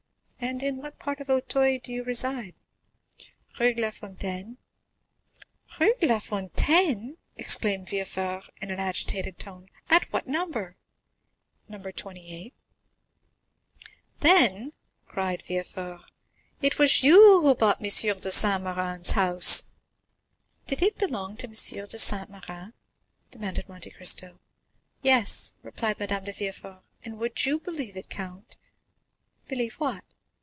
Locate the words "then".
14.21-14.73